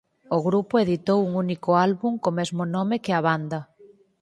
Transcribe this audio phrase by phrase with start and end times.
[0.35, 3.59] O grupo editou un único álbum co mesmo nome que a banda.